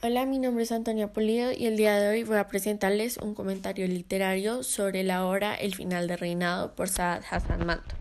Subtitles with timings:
[0.00, 3.34] Hola, mi nombre es Antonia Polido y el día de hoy voy a presentarles un
[3.34, 7.96] comentario literario sobre la obra El final del reinado por Saad Hassan Manto.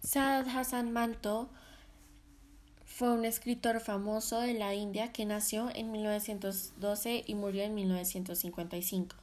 [0.00, 1.48] Saad Hassan Manto
[2.84, 9.16] fue un escritor famoso de la India que nació en 1912 y murió en 1955.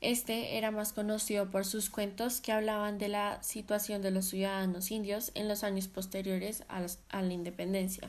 [0.00, 4.90] Este era más conocido por sus cuentos que hablaban de la situación de los ciudadanos
[4.90, 8.08] indios en los años posteriores a, la independencia.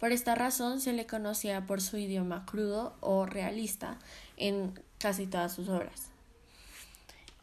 [0.00, 3.98] Por esta razón se le conocía por su idioma crudo o realista
[4.38, 6.08] en casi todas sus obras.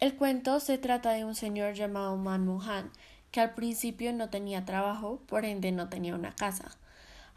[0.00, 2.90] El cuento se trata de un señor llamado Manmohan
[3.30, 6.76] que al principio no tenía trabajo, por ende no tenía una casa.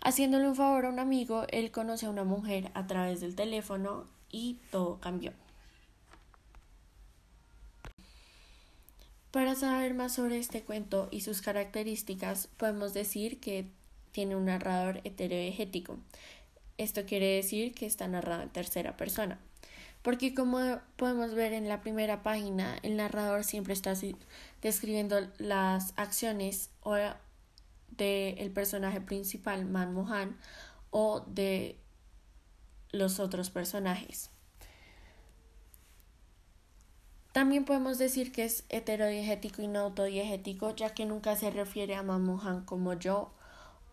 [0.04, 4.06] Haciéndole un favor a un amigo, él conoce a una mujer a través del teléfono
[4.32, 5.34] y todo cambió.
[9.30, 13.70] Para saber más sobre este cuento y sus características, podemos decir que
[14.12, 15.98] tiene un narrador heterogético.
[16.78, 19.40] Esto quiere decir que está narrado en tercera persona.
[20.02, 23.94] Porque como podemos ver en la primera página, el narrador siempre está
[24.62, 26.96] describiendo las acciones o
[27.90, 30.38] del personaje principal, Manmohan,
[30.90, 31.78] o de
[32.92, 34.32] los otros personajes.
[37.32, 42.04] También podemos decir que es heterodiegético y no autodiegético, ya que nunca se refiere a
[42.04, 43.32] Manmohan como yo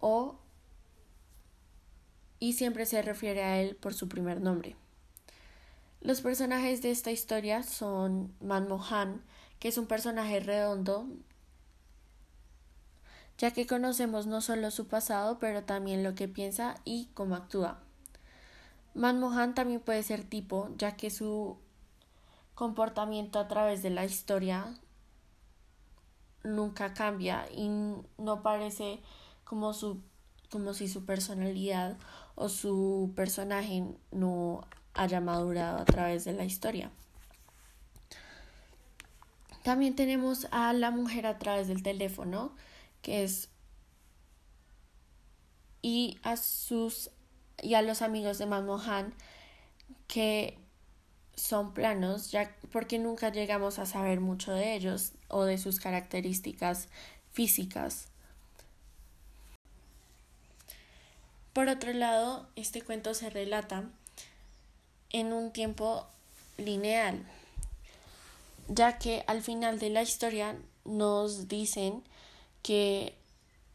[0.00, 0.36] o
[2.41, 4.77] y siempre se refiere a él por su primer nombre.
[6.00, 9.22] Los personajes de esta historia son Manmohan,
[9.58, 11.06] que es un personaje redondo,
[13.38, 17.80] ya que conocemos no solo su pasado, pero también lo que piensa y cómo actúa.
[18.94, 21.56] Manmohan también puede ser tipo, ya que su
[22.54, 24.74] comportamiento a través de la historia
[26.42, 29.00] nunca cambia y no parece
[29.48, 30.02] como su
[30.50, 31.96] como si su personalidad
[32.34, 36.91] o su personaje no haya madurado a través de la historia.
[39.62, 42.54] También tenemos a la mujer a través del teléfono,
[43.03, 43.50] que es
[45.82, 47.10] y a sus
[47.62, 49.12] y a los amigos de Manmohan
[50.06, 50.59] que
[51.36, 56.88] son planos, ya porque nunca llegamos a saber mucho de ellos o de sus características
[57.30, 58.09] físicas.
[61.53, 63.84] Por otro lado, este cuento se relata
[65.10, 66.06] en un tiempo
[66.56, 67.25] lineal,
[68.69, 72.04] ya que al final de la historia nos dicen
[72.62, 73.14] que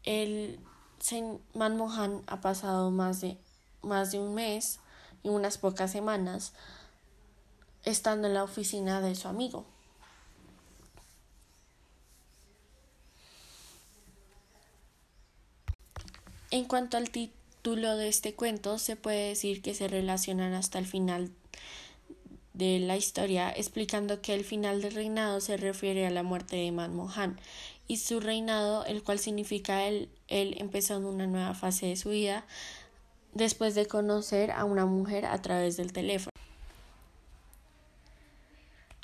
[0.04, 0.60] el
[1.54, 3.36] Manmohan ha pasado más de,
[3.82, 4.78] más de un mes
[5.22, 6.52] y unas pocas semanas
[7.84, 9.66] estando en la oficina de su amigo.
[16.50, 20.86] En cuanto al título de este cuento, se puede decir que se relacionan hasta el
[20.86, 21.30] final
[22.52, 26.70] de la historia, explicando que el final del reinado se refiere a la muerte de
[26.72, 27.40] Manmohan
[27.88, 32.44] y su reinado, el cual significa él, él empezando una nueva fase de su vida
[33.32, 36.30] después de conocer a una mujer a través del teléfono.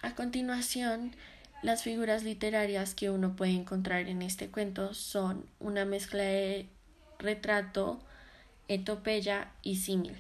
[0.03, 1.17] A continuación,
[1.63, 6.69] las figuras literarias que uno puede encontrar en este cuento son una mezcla de
[7.19, 8.01] retrato,
[8.71, 10.17] etopeya y símil.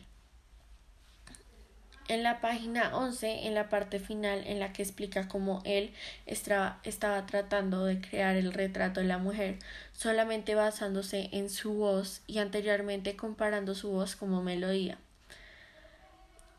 [2.09, 5.95] En la página 11, en la parte final en la que explica cómo él
[6.27, 6.81] estaba,
[7.29, 9.61] tratando de crear el retrato de la mujer,
[9.93, 14.99] solamente basándose en su voz y anteriormente comparando su voz como melodía.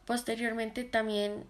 [0.06, 1.44] Posteriormente también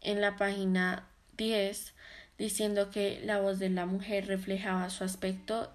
[0.00, 1.94] en la página 10
[2.38, 5.70] diciendo que la voz de la mujer reflejaba su aspecto,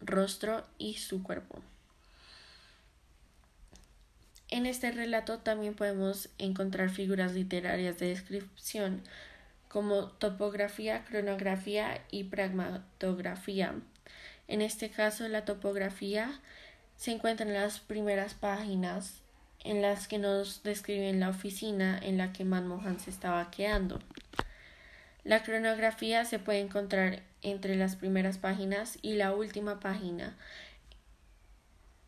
[0.00, 1.62] rostro y su cuerpo.
[4.56, 9.02] En este relato también podemos encontrar figuras literarias de descripción
[9.68, 13.74] como topografía, cronografía y pragmatografía.
[14.48, 16.40] En este caso, la topografía
[16.96, 19.20] se encuentra en las primeras páginas
[19.62, 24.00] en las que nos describen la oficina en la que Manmohan se estaba quedando.
[25.22, 30.34] La cronografía se puede encontrar entre las primeras páginas y la última página,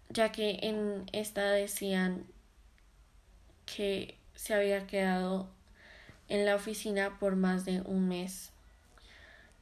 [0.09, 2.25] ya que en esta decían
[3.77, 5.49] que se había quedado
[6.29, 8.53] en la oficina por más de un mes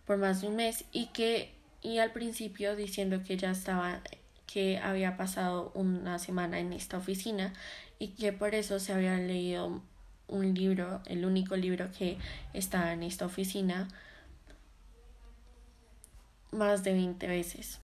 [0.06, 4.00] por más de un mes y que y al principio diciendo que ya estaba
[4.46, 7.52] que había pasado una semana en esta oficina
[7.98, 9.82] y que por eso se había leído
[10.28, 12.18] un libro, el único libro que
[12.52, 13.88] está en esta oficina,
[16.52, 17.80] más de 20 veces.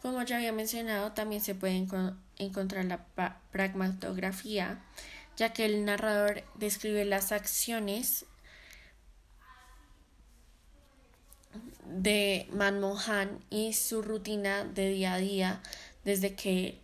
[0.00, 1.54] Como ya había mencionado, también se
[2.42, 4.80] puede encontrar la pragmatografía,
[5.36, 8.26] ya que el narrador describe las acciones
[11.84, 15.62] de Manmohan y su rutina de día a día
[16.04, 16.80] desde que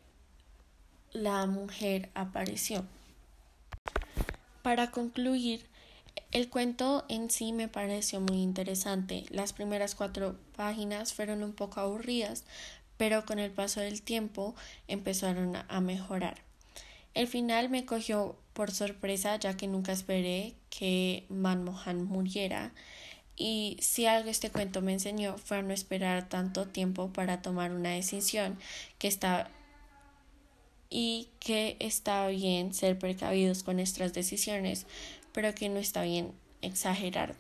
[1.13, 2.85] la mujer apareció.
[4.63, 5.67] Para concluir,
[6.31, 9.25] el cuento en sí me pareció muy interesante.
[9.31, 12.45] Las primeras cuatro páginas fueron un poco aburridas,
[12.99, 14.55] pero con el paso del tiempo
[14.87, 16.43] empezaron a mejorar.
[17.15, 22.73] El final me cogió por sorpresa ya que nunca esperé que Manmohan muriera
[23.39, 27.73] y si algo este cuento me enseñó fue a no esperar tanto tiempo para tomar
[27.73, 28.59] una decisión
[28.99, 29.51] que está
[30.91, 34.87] y que está bien ser precavidos con nuestras decisiones,
[35.33, 37.35] pero que no está bien exagerar.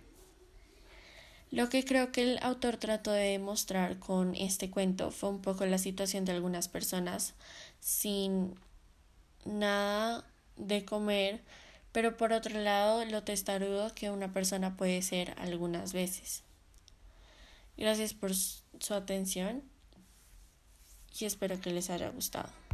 [1.50, 5.64] Lo que creo que el autor trató de demostrar con este cuento fue un poco
[5.64, 7.34] la situación de algunas personas
[7.80, 8.54] sin
[9.46, 10.24] nada
[10.56, 11.42] de comer,
[11.92, 16.42] pero por otro lado lo testarudo que una persona puede ser algunas veces.
[17.78, 19.62] Gracias por su atención
[21.18, 22.67] y espero que les haya gustado.